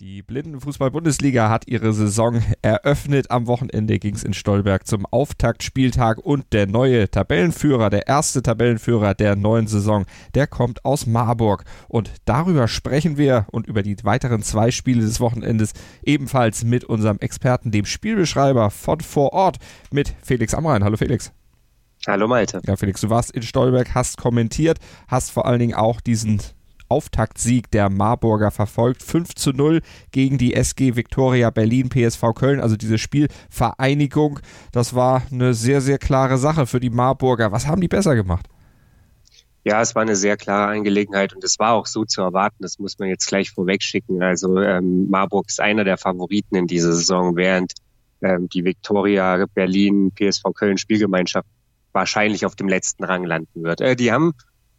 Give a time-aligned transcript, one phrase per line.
[0.00, 3.30] Die Blindenfußball-Bundesliga hat ihre Saison eröffnet.
[3.30, 9.14] Am Wochenende ging es in Stolberg zum Auftaktspieltag und der neue Tabellenführer, der erste Tabellenführer
[9.14, 10.04] der neuen Saison,
[10.34, 11.64] der kommt aus Marburg.
[11.88, 15.72] Und darüber sprechen wir und über die weiteren zwei Spiele des Wochenendes
[16.02, 19.56] ebenfalls mit unserem Experten, dem Spielbeschreiber von vor Ort,
[19.90, 20.84] mit Felix Amrein.
[20.84, 21.32] Hallo Felix.
[22.06, 22.60] Hallo Malte.
[22.66, 26.42] Ja, Felix, du warst in Stolberg, hast kommentiert, hast vor allen Dingen auch diesen
[26.88, 29.02] Auftaktsieg der Marburger verfolgt.
[29.02, 29.80] 5 zu 0
[30.12, 32.60] gegen die SG Viktoria Berlin PSV Köln.
[32.60, 34.40] Also diese Spielvereinigung,
[34.72, 37.52] das war eine sehr, sehr klare Sache für die Marburger.
[37.52, 38.46] Was haben die besser gemacht?
[39.64, 42.58] Ja, es war eine sehr klare Angelegenheit und es war auch so zu erwarten.
[42.60, 44.22] Das muss man jetzt gleich vorweg schicken.
[44.22, 47.72] Also ähm, Marburg ist einer der Favoriten in dieser Saison, während
[48.22, 51.48] ähm, die Viktoria Berlin PSV Köln Spielgemeinschaft
[51.92, 53.80] wahrscheinlich auf dem letzten Rang landen wird.
[53.80, 54.34] Äh, die haben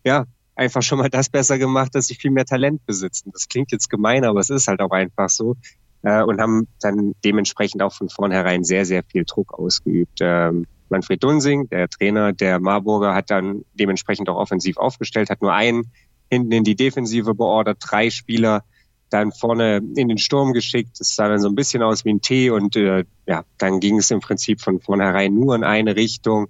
[0.05, 0.25] ja
[0.58, 3.31] einfach schon mal das besser gemacht, dass sie viel mehr Talent besitzen.
[3.31, 5.55] Das klingt jetzt gemein, aber es ist halt auch einfach so.
[6.03, 10.19] Äh, und haben dann dementsprechend auch von vornherein sehr, sehr viel Druck ausgeübt.
[10.22, 15.53] Ähm, Manfred Dunsing, der Trainer der Marburger, hat dann dementsprechend auch offensiv aufgestellt, hat nur
[15.53, 15.91] einen
[16.30, 18.63] hinten in die Defensive beordert, drei Spieler
[19.09, 21.00] dann vorne in den Sturm geschickt.
[21.00, 23.97] Das sah dann so ein bisschen aus wie ein T und äh, ja, dann ging
[24.00, 26.47] es im Prinzip von vornherein nur in eine Richtung.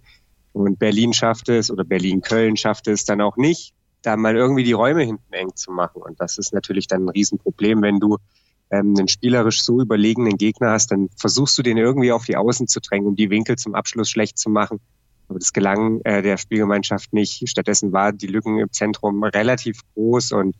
[0.53, 3.73] Und Berlin schaffte es oder Berlin-Köln schaffte es dann auch nicht,
[4.07, 6.01] da mal irgendwie die Räume hinten eng zu machen.
[6.01, 8.17] Und das ist natürlich dann ein Riesenproblem, wenn du
[8.69, 12.67] ähm, einen spielerisch so überlegenen Gegner hast, dann versuchst du den irgendwie auf die Außen
[12.67, 14.79] zu drängen, um die Winkel zum Abschluss schlecht zu machen.
[15.27, 17.47] Aber das gelang äh, der Spielgemeinschaft nicht.
[17.49, 20.55] Stattdessen waren die Lücken im Zentrum relativ groß und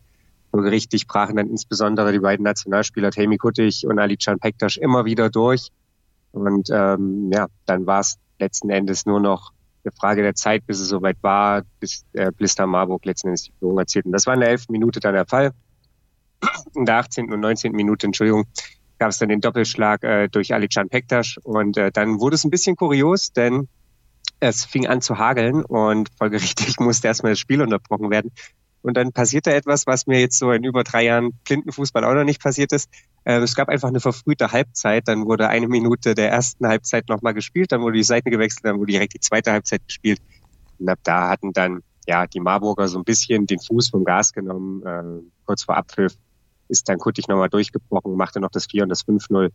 [0.52, 5.30] richtig brachen dann insbesondere die beiden Nationalspieler Temi Kuttig und Ali Can Pektas immer wieder
[5.30, 5.68] durch.
[6.32, 9.52] Und ähm, ja, dann war es letzten Endes nur noch
[9.88, 13.52] eine Frage der Zeit, bis es soweit war, bis äh, Blister Marburg letzten Endes die
[13.58, 14.06] Führung erzielt.
[14.06, 14.68] Und das war in der 11.
[14.68, 15.52] Minute dann der Fall.
[16.74, 17.32] In der 18.
[17.32, 17.72] und 19.
[17.72, 18.44] Minute, Entschuldigung,
[18.98, 21.36] gab es dann den Doppelschlag äh, durch Alican Pektas.
[21.42, 23.68] Und äh, dann wurde es ein bisschen kurios, denn
[24.40, 28.30] es fing an zu hageln und folgerichtig musste erstmal das Spiel unterbrochen werden.
[28.82, 32.24] Und dann passierte etwas, was mir jetzt so in über drei Jahren Blindenfußball auch noch
[32.24, 32.88] nicht passiert ist.
[33.24, 35.08] Äh, es gab einfach eine verfrühte Halbzeit.
[35.08, 38.78] Dann wurde eine Minute der ersten Halbzeit nochmal gespielt, dann wurde die Seite gewechselt, dann
[38.78, 40.20] wurde direkt die zweite Halbzeit gespielt.
[40.78, 44.32] Und ab da hatten dann ja die Marburger so ein bisschen den Fuß vom Gas
[44.32, 44.82] genommen.
[44.86, 46.14] Äh, kurz vor Abpfiff
[46.68, 49.50] ist dann Kuttig nochmal durchgebrochen, machte noch das 4 und das 5-0.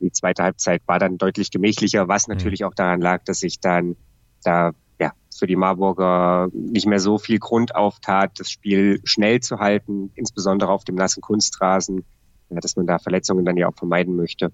[0.00, 2.34] Die zweite Halbzeit war dann deutlich gemächlicher, was mhm.
[2.34, 3.96] natürlich auch daran lag, dass sich dann
[4.44, 9.58] da ja, für die Marburger nicht mehr so viel Grund auftat, das Spiel schnell zu
[9.58, 12.04] halten, insbesondere auf dem nassen Kunstrasen,
[12.50, 14.52] dass man da Verletzungen dann ja auch vermeiden möchte.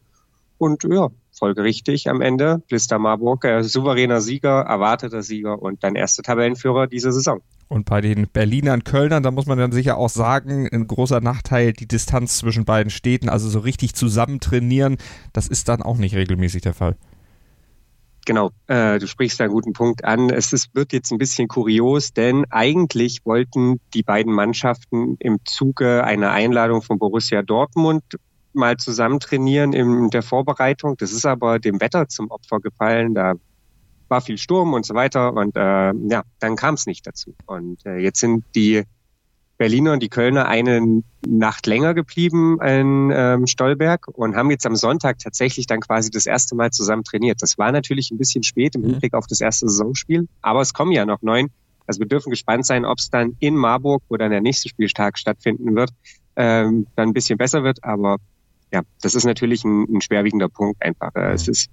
[0.57, 6.23] Und ja, folgerichtig am Ende Blister Marburg, äh, souveräner Sieger, erwarteter Sieger und dann erster
[6.23, 7.41] Tabellenführer dieser Saison.
[7.69, 11.73] Und bei den Berlinern, Kölnern, da muss man dann sicher auch sagen, ein großer Nachteil,
[11.73, 14.97] die Distanz zwischen beiden Städten, also so richtig zusammen trainieren,
[15.33, 16.97] das ist dann auch nicht regelmäßig der Fall.
[18.25, 20.31] Genau, äh, du sprichst da einen guten Punkt an.
[20.31, 26.05] Es ist, wird jetzt ein bisschen kurios, denn eigentlich wollten die beiden Mannschaften im Zuge
[26.05, 28.03] einer Einladung von Borussia Dortmund
[28.55, 30.97] mal zusammen trainieren in der Vorbereitung.
[30.99, 33.15] Das ist aber dem Wetter zum Opfer gefallen.
[33.15, 33.35] Da
[34.09, 37.35] war viel Sturm und so weiter und äh, ja, dann kam es nicht dazu.
[37.47, 38.85] Und äh, jetzt sind die
[39.57, 44.77] Berliner und die Kölner eine Nacht länger geblieben in ähm, Stolberg und haben jetzt am
[44.77, 47.41] Sonntag tatsächlich dann quasi das erste Mal zusammen trainiert.
[47.41, 48.91] Das war natürlich ein bisschen spät im mhm.
[48.91, 51.51] Hinblick auf das erste Saisonspiel, aber es kommen ja noch neun.
[51.87, 55.19] Also wir dürfen gespannt sein, ob es dann in Marburg, wo dann der nächste Spieltag
[55.19, 55.91] stattfinden wird,
[56.37, 57.85] ähm, dann ein bisschen besser wird.
[57.85, 58.17] Aber
[58.73, 61.15] ja, das ist natürlich ein, ein schwerwiegender Punkt einfach.
[61.15, 61.23] Mhm.
[61.23, 61.71] Es ist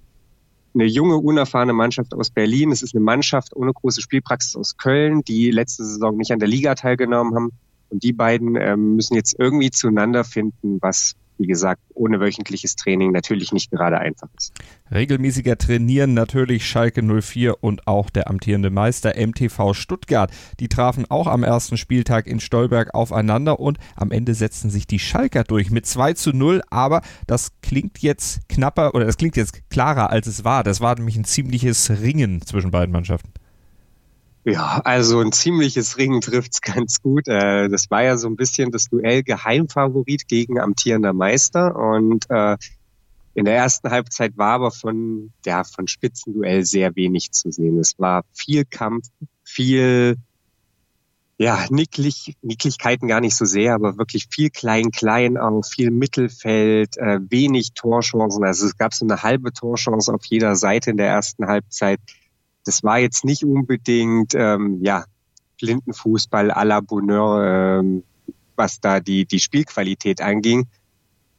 [0.74, 2.72] eine junge, unerfahrene Mannschaft aus Berlin.
[2.72, 6.48] Es ist eine Mannschaft ohne große Spielpraxis aus Köln, die letzte Saison nicht an der
[6.48, 7.52] Liga teilgenommen haben.
[7.92, 13.10] Und die beiden ähm, müssen jetzt irgendwie zueinander finden, was wie gesagt, ohne wöchentliches Training
[13.10, 14.52] natürlich nicht gerade einfach ist.
[14.92, 20.30] Regelmäßiger trainieren natürlich Schalke 04 und auch der amtierende Meister MTV Stuttgart.
[20.60, 24.98] Die trafen auch am ersten Spieltag in Stolberg aufeinander und am Ende setzten sich die
[24.98, 29.68] Schalker durch mit 2 zu 0, aber das klingt jetzt knapper oder das klingt jetzt
[29.68, 30.62] klarer als es war.
[30.62, 33.31] Das war nämlich ein ziemliches Ringen zwischen beiden Mannschaften.
[34.44, 37.28] Ja, also ein ziemliches Ringen trifft's ganz gut.
[37.28, 42.56] Äh, das war ja so ein bisschen das Duell Geheimfavorit gegen amtierender Meister und äh,
[43.34, 47.78] in der ersten Halbzeit war aber von ja von Spitzenduell sehr wenig zu sehen.
[47.78, 49.08] Es war viel Kampf,
[49.44, 50.16] viel
[51.38, 56.96] ja Nicklig, Nicklichkeiten gar nicht so sehr, aber wirklich viel klein klein auch viel Mittelfeld,
[56.98, 58.44] äh, wenig Torchancen.
[58.44, 62.00] Also es gab so eine halbe Torchance auf jeder Seite in der ersten Halbzeit
[62.64, 65.04] das war jetzt nicht unbedingt ähm, ja
[65.60, 68.04] Blindenfußball à la Bonheur, ähm,
[68.56, 70.66] was da die die Spielqualität anging.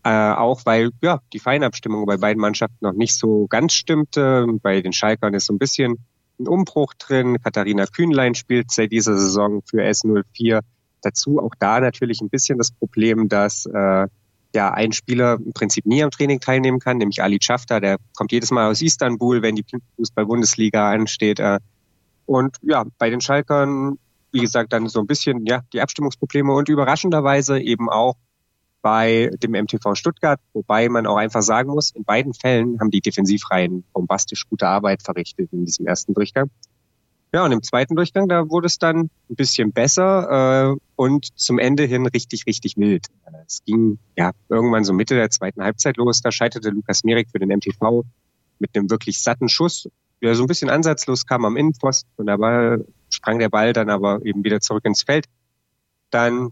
[0.04, 4.46] Äh, auch weil ja die Feinabstimmung bei beiden Mannschaften noch nicht so ganz stimmte.
[4.62, 6.00] Bei den Schalkern ist so ein bisschen
[6.40, 7.38] ein Umbruch drin.
[7.42, 10.62] Katharina Kühnlein spielt seit dieser Saison für S04.
[11.02, 14.08] Dazu auch da natürlich ein bisschen das Problem, dass äh,
[14.54, 18.32] ja ein Spieler im Prinzip nie am Training teilnehmen kann, nämlich Ali Chafta, der kommt
[18.32, 19.66] jedes Mal aus Istanbul, wenn die
[19.98, 21.40] Fußball-Bundesliga ansteht.
[21.40, 21.60] Äh,
[22.26, 23.98] und ja, bei den Schalkern,
[24.32, 28.16] wie gesagt, dann so ein bisschen ja die Abstimmungsprobleme und überraschenderweise eben auch
[28.82, 33.02] bei dem MTV Stuttgart, wobei man auch einfach sagen muss, in beiden Fällen haben die
[33.02, 36.50] Defensivreihen bombastisch gute Arbeit verrichtet in diesem ersten Durchgang.
[37.34, 41.58] Ja, und im zweiten Durchgang, da wurde es dann ein bisschen besser äh, und zum
[41.58, 43.08] Ende hin richtig, richtig wild.
[43.48, 46.22] Es ging ja irgendwann so Mitte der zweiten Halbzeit los.
[46.22, 48.04] Da scheiterte Lukas Mierik für den MTV
[48.60, 49.90] mit einem wirklich satten Schuss,
[50.22, 52.78] der so ein bisschen ansatzlos kam am Innenpfosten und da war,
[53.10, 55.26] sprang der Ball dann aber eben wieder zurück ins Feld.
[56.12, 56.52] Dann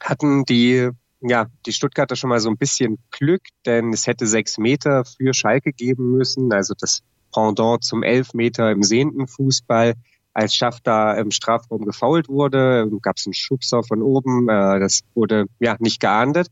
[0.00, 0.88] hatten die
[1.20, 5.34] ja, die Stuttgarter schon mal so ein bisschen Glück, denn es hätte sechs Meter für
[5.34, 7.02] Schalke geben müssen, also das
[7.32, 9.94] Pendant zum Elfmeter im sehenden Fußball.
[10.32, 14.48] Als Schaff da im Strafraum gefault wurde, gab es einen Schubser von oben.
[14.48, 16.48] Äh, das wurde ja nicht geahndet.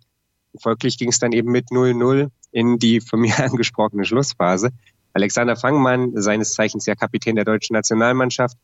[0.60, 4.70] Folglich ging es dann eben mit 0-0 in die von mir angesprochene Schlussphase.
[5.12, 8.56] Alexander Fangmann, seines Zeichens ja Kapitän der deutschen Nationalmannschaft,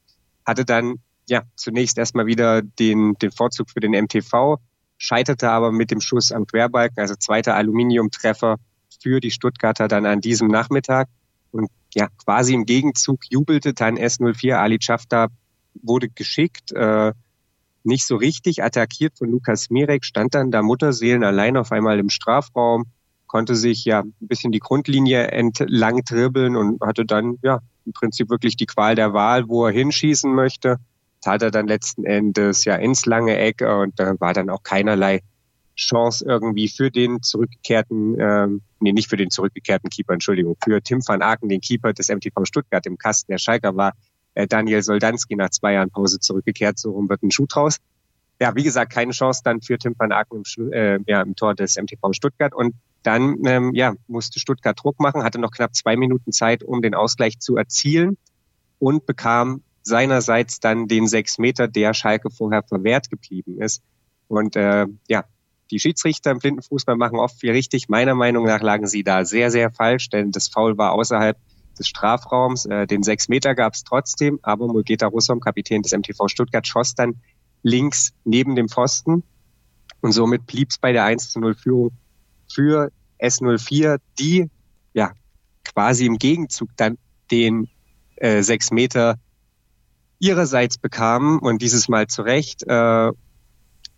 [0.45, 0.97] hatte dann
[1.29, 4.59] ja zunächst erstmal wieder den, den Vorzug für den MTV,
[4.99, 8.57] scheiterte aber mit dem Schuss am Querbalken, also zweiter Aluminiumtreffer
[9.03, 11.09] für die Stuttgarter dann an diesem Nachmittag.
[11.51, 15.29] Und ja, quasi im Gegenzug jubelte dann S04 Ali Chafta,
[15.75, 17.13] wurde geschickt, äh,
[17.85, 22.11] nicht so richtig attackiert von Lukas Mirek, stand dann da Mutterseelen allein auf einmal im
[22.11, 22.85] Strafraum,
[23.27, 28.31] konnte sich ja ein bisschen die Grundlinie entlang dribbeln und hatte dann ja im Prinzip
[28.31, 30.77] wirklich die Qual der Wahl, wo er hinschießen möchte.
[31.21, 35.23] Tat er dann letzten Endes ja ins lange Eck und da war dann auch keinerlei
[35.77, 41.01] Chance irgendwie für den zurückgekehrten, ähm, nee, nicht für den zurückgekehrten Keeper, Entschuldigung, für Tim
[41.07, 43.33] van Aken, den Keeper des MTV Stuttgart im Kasten.
[43.33, 43.95] Der Schalker war
[44.35, 47.79] äh, Daniel Soldanski nach zwei Jahren Pause zurückgekehrt, so rum wird ein Schuh draus.
[48.41, 51.55] Ja, wie gesagt, keine Chance dann für Tim van Aken im, äh, ja, im Tor
[51.55, 55.97] des MTV Stuttgart und dann ähm, ja, musste Stuttgart Druck machen, hatte noch knapp zwei
[55.97, 58.17] Minuten Zeit, um den Ausgleich zu erzielen
[58.79, 63.83] und bekam seinerseits dann den sechs Meter, der Schalke vorher verwehrt geblieben ist.
[64.29, 65.25] Und äh, ja,
[65.73, 67.89] die Schiedsrichter im Blindenfußball machen oft viel richtig.
[67.89, 71.37] Meiner Meinung nach lagen sie da sehr, sehr falsch, denn das Foul war außerhalb
[71.79, 72.67] des Strafraums.
[72.67, 76.95] Äh, den sechs Meter gab es trotzdem, aber Mulgeta Russom, Kapitän des MTV Stuttgart, schoss
[76.95, 77.17] dann
[77.63, 79.25] links neben dem Pfosten.
[80.03, 81.93] Und somit blieb es bei der 1 zu 0 Führung
[82.53, 84.51] für S04, die
[84.93, 85.13] ja
[85.65, 86.99] quasi im Gegenzug dann
[87.31, 87.69] den
[88.17, 89.19] äh, sechs Meter
[90.19, 92.63] ihrerseits bekamen und dieses Mal zu Recht.
[92.65, 93.13] Äh,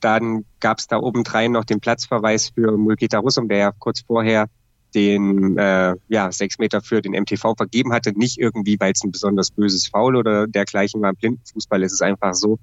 [0.04, 4.48] dann gab es da obendrein noch den Platzverweis für Mulketa Russum, der ja kurz vorher
[4.94, 8.12] den äh, ja, sechs Meter für den MTV vergeben hatte.
[8.16, 11.10] Nicht irgendwie, weil es ein besonders böses Foul oder dergleichen war.
[11.10, 12.58] Im Blindenfußball ist es einfach so,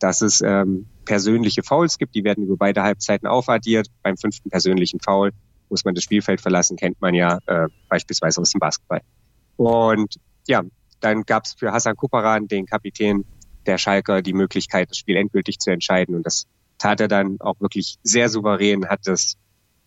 [0.00, 2.16] dass es ähm, persönliche Fouls gibt.
[2.16, 3.86] Die werden über beide Halbzeiten aufaddiert.
[4.02, 5.30] Beim fünften persönlichen Foul
[5.70, 9.00] muss man das Spielfeld verlassen, kennt man ja äh, beispielsweise aus dem Basketball.
[9.56, 10.16] Und
[10.48, 10.62] ja,
[11.00, 13.24] dann gab es für Hassan Kuparan, den Kapitän
[13.66, 16.16] der Schalker, die Möglichkeit, das Spiel endgültig zu entscheiden.
[16.16, 16.46] Und das
[16.82, 19.36] tat er dann auch wirklich sehr souverän, hat das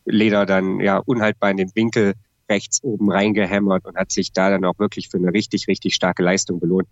[0.06, 2.14] Leder dann ja unhaltbar in den Winkel
[2.50, 6.24] rechts oben reingehämmert und hat sich da dann auch wirklich für eine richtig, richtig starke
[6.24, 6.88] Leistung belohnt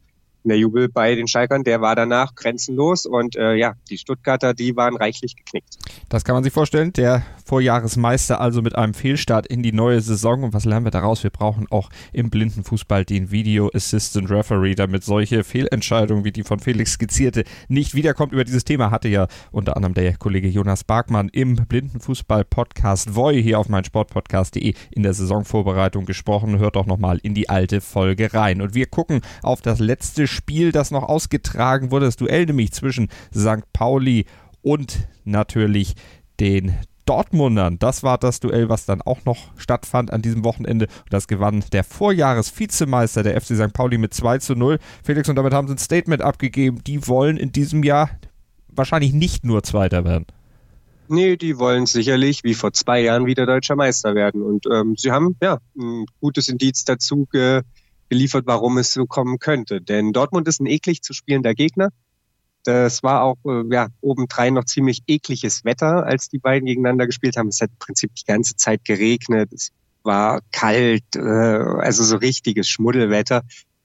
[0.49, 4.75] der Jubel bei den Schalkern, der war danach grenzenlos und äh, ja, die Stuttgarter, die
[4.75, 5.77] waren reichlich geknickt.
[6.09, 6.93] Das kann man sich vorstellen.
[6.93, 10.43] Der Vorjahresmeister also mit einem Fehlstart in die neue Saison.
[10.43, 11.23] Und was lernen wir daraus?
[11.23, 16.59] Wir brauchen auch im Blindenfußball den Video Assistant Referee, damit solche Fehlentscheidungen wie die von
[16.59, 18.33] Felix skizzierte nicht wiederkommt.
[18.33, 23.59] Über dieses Thema hatte ja unter anderem der Kollege Jonas Barkmann im Blindenfußball-Podcast Voi hier
[23.59, 26.59] auf meinsportpodcast.de in der Saisonvorbereitung gesprochen.
[26.59, 28.61] Hört doch nochmal in die alte Folge rein.
[28.61, 33.09] Und wir gucken auf das letzte Spiel, das noch ausgetragen wurde, das Duell nämlich zwischen
[33.33, 33.71] St.
[33.71, 34.25] Pauli
[34.61, 35.95] und natürlich
[36.39, 36.75] den
[37.05, 37.79] Dortmundern.
[37.79, 40.87] Das war das Duell, was dann auch noch stattfand an diesem Wochenende.
[40.87, 43.73] Und das gewann der Vorjahres-Vizemeister der FC St.
[43.73, 44.79] Pauli mit 2 zu 0.
[45.03, 46.83] Felix, und damit haben sie ein Statement abgegeben.
[46.85, 48.09] Die wollen in diesem Jahr
[48.69, 50.25] wahrscheinlich nicht nur Zweiter werden.
[51.09, 54.41] Nee, die wollen sicherlich wie vor zwei Jahren wieder deutscher Meister werden.
[54.41, 57.61] Und ähm, sie haben ja ein gutes Indiz dazu ge
[58.13, 59.81] geliefert, warum es so kommen könnte.
[59.81, 61.89] Denn Dortmund ist ein eklig zu spielender Gegner.
[62.63, 67.35] Das war auch äh, ja, obendrein noch ziemlich ekliges Wetter, als die beiden gegeneinander gespielt
[67.35, 67.47] haben.
[67.49, 69.51] Es hat im Prinzip die ganze Zeit geregnet.
[69.51, 69.71] Es
[70.03, 73.41] war kalt, äh, also so richtiges Schmuddelwetter.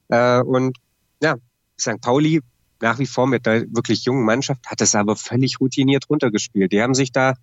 [0.09, 0.77] Äh, und
[1.23, 1.37] ja,
[1.81, 2.01] St.
[2.01, 2.41] Pauli
[2.81, 6.71] nach wie vor mit der wirklich jungen Mannschaft hat es aber völlig routiniert runtergespielt.
[6.71, 7.35] Die haben sich da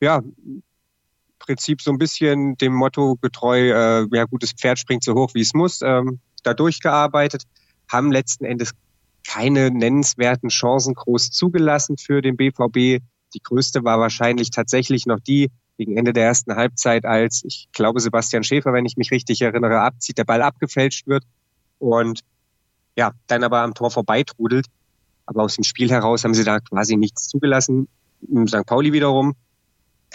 [0.00, 0.20] ja
[1.38, 5.40] Prinzip so ein bisschen dem Motto getreu, äh, ja gutes Pferd springt so hoch wie
[5.40, 7.44] es muss, ähm, da durchgearbeitet,
[7.90, 8.72] haben letzten Endes
[9.26, 13.02] keine nennenswerten Chancen groß zugelassen für den BVB.
[13.34, 18.00] Die größte war wahrscheinlich tatsächlich noch die gegen Ende der ersten Halbzeit, als ich glaube
[18.00, 21.24] Sebastian Schäfer, wenn ich mich richtig erinnere, abzieht, der Ball abgefälscht wird
[21.78, 22.22] und
[22.96, 24.66] ja, dann aber am Tor vorbeitrudelt.
[25.24, 27.86] Aber aus dem Spiel heraus haben sie da quasi nichts zugelassen.
[28.48, 28.66] St.
[28.66, 29.34] Pauli wiederum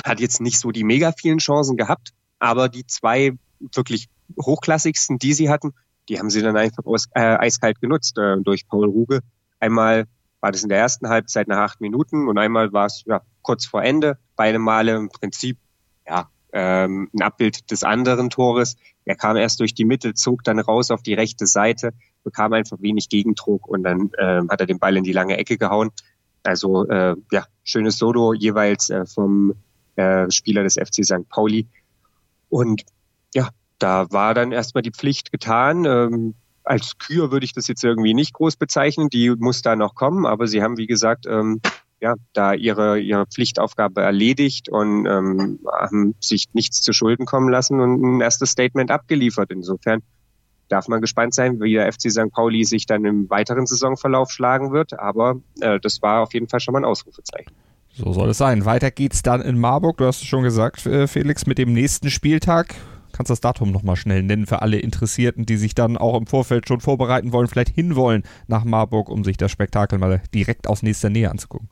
[0.04, 5.34] hat jetzt nicht so die mega vielen Chancen gehabt, aber die zwei wirklich hochklassigsten, die
[5.34, 5.74] sie hatten,
[6.10, 9.22] die haben sie dann einfach aus, äh, eiskalt genutzt äh, durch Paul Ruge.
[9.60, 10.06] Einmal
[10.42, 13.66] war das in der ersten Halbzeit nach acht Minuten und einmal war es ja, kurz
[13.66, 14.18] vor Ende.
[14.36, 15.58] Beide Male im Prinzip
[16.06, 18.76] ja, ähm, ein Abbild des anderen Tores.
[19.06, 21.94] Er kam erst durch die Mitte, zog dann raus auf die rechte Seite,
[22.24, 25.58] bekam einfach wenig Gegendruck und dann äh, hat er den Ball in die lange Ecke
[25.58, 25.92] gehauen.
[26.44, 29.56] Also äh, ja, schönes Solo jeweils äh, vom
[29.96, 31.28] äh, Spieler des FC St.
[31.30, 31.68] Pauli.
[32.50, 32.84] Und
[33.34, 35.86] ja, da war dann erstmal die Pflicht getan.
[35.86, 39.10] Ähm, als Kür würde ich das jetzt irgendwie nicht groß bezeichnen.
[39.10, 41.62] Die muss da noch kommen, aber sie haben, wie gesagt, ähm,
[42.00, 47.80] ja, da ihre, ihre Pflichtaufgabe erledigt und ähm, haben sich nichts zu Schulden kommen lassen
[47.80, 49.52] und ein erstes Statement abgeliefert.
[49.52, 50.02] Insofern
[50.68, 52.32] darf man gespannt sein, wie der FC St.
[52.32, 55.00] Pauli sich dann im weiteren Saisonverlauf schlagen wird.
[55.00, 57.54] Aber äh, das war auf jeden Fall schon mal ein Ausrufezeichen.
[57.96, 58.66] So soll es sein.
[58.66, 59.98] Weiter geht's dann in Marburg.
[59.98, 62.74] Du hast es schon gesagt, äh, Felix, mit dem nächsten Spieltag.
[63.12, 66.68] Kannst das Datum nochmal schnell nennen für alle Interessierten, die sich dann auch im Vorfeld
[66.68, 71.12] schon vorbereiten wollen, vielleicht hinwollen nach Marburg, um sich das Spektakel mal direkt aus nächster
[71.12, 71.70] Nähe anzugucken?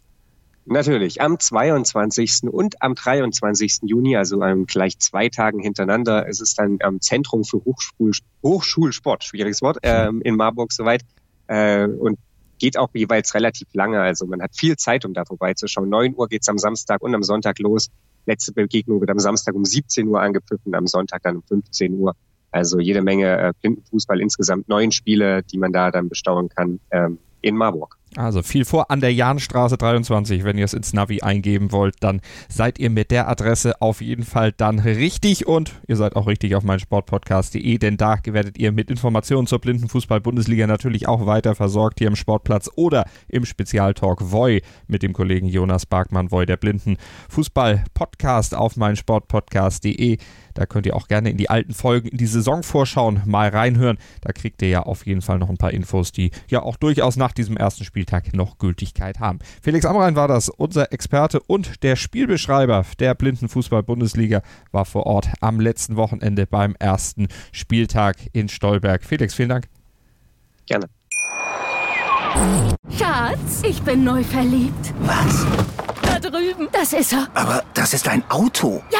[0.66, 2.44] Natürlich, am 22.
[2.52, 3.80] und am 23.
[3.82, 4.38] Juni, also
[4.68, 8.12] gleich zwei Tagen hintereinander, ist es dann am Zentrum für Hochschul
[8.44, 11.02] Hochschulsport, schwieriges Wort, ähm, in Marburg soweit.
[11.48, 12.20] Äh, und
[12.62, 14.00] geht auch jeweils relativ lange.
[14.00, 15.90] Also man hat viel Zeit, um da vorbeizuschauen.
[15.90, 17.90] 9 Uhr geht's am Samstag und am Sonntag los.
[18.28, 22.16] Letzte Begegnung wird am Samstag um 17 Uhr angepfiffen, am Sonntag dann um 15 Uhr.
[22.52, 27.18] Also jede Menge äh, Blindenfußball, insgesamt neun Spiele, die man da dann bestaunen kann ähm,
[27.42, 27.98] in Marburg.
[28.18, 30.44] Also viel vor an der Jahnstraße 23.
[30.44, 34.26] Wenn ihr es ins Navi eingeben wollt, dann seid ihr mit der Adresse auf jeden
[34.26, 38.92] Fall dann richtig und ihr seid auch richtig auf meinsportpodcast.de, denn da werdet ihr mit
[38.92, 45.04] Informationen zur Blindenfußball-Bundesliga natürlich auch weiter versorgt hier im Sportplatz oder im Spezialtalk Voi mit
[45.04, 50.18] dem Kollegen Jonas Barkmann Voi, der Blindenfußball-Podcast auf meinsportpodcast.de.
[50.62, 53.98] Da könnt ihr auch gerne in die alten Folgen, in die Saisonvorschauen mal reinhören.
[54.22, 57.16] Da kriegt ihr ja auf jeden Fall noch ein paar Infos, die ja auch durchaus
[57.16, 59.40] nach diesem ersten Spieltag noch Gültigkeit haben.
[59.64, 65.60] Felix Amrein war das, unser Experte und der Spielbeschreiber der Blindenfußball-Bundesliga war vor Ort am
[65.60, 69.04] letzten Wochenende beim ersten Spieltag in Stolberg.
[69.04, 69.68] Felix, vielen Dank.
[70.68, 70.86] Gerne.
[73.00, 74.94] Schatz, ich bin neu verliebt.
[75.00, 75.44] Was?
[76.04, 76.68] Da drüben.
[76.72, 77.28] Das ist er.
[77.34, 78.84] Aber das ist ein Auto.
[78.92, 79.00] Ja,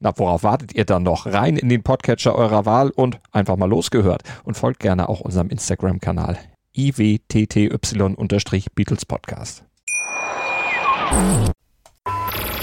[0.00, 1.26] Na, worauf wartet ihr dann noch?
[1.26, 4.22] Rein in den Podcatcher eurer Wahl und einfach mal losgehört.
[4.44, 6.38] Und folgt gerne auch unserem Instagram-Kanal
[6.76, 9.64] iwtty-Beatles Podcast.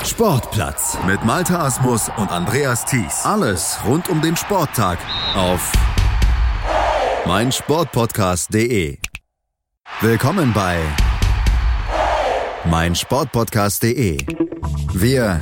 [0.05, 3.25] Sportplatz mit Malta Asmus und Andreas Thies.
[3.25, 4.97] Alles rund um den Sporttag
[5.35, 5.73] auf
[7.25, 8.97] meinsportpodcast.de.
[9.99, 10.79] Willkommen bei
[12.69, 14.25] meinsportpodcast.de.
[14.93, 15.41] Wir